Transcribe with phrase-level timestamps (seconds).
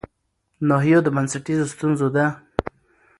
[0.67, 2.17] ناحيو د بنسټيزو ستونزو د